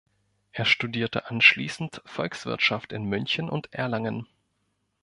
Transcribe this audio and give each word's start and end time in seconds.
Er 0.51 0.65
studierte 0.65 1.27
anschließend 1.29 2.01
Volkswirtschaft 2.05 2.91
in 2.91 3.03
München 3.05 3.51
und 3.51 3.71
Erlangen. 3.71 4.25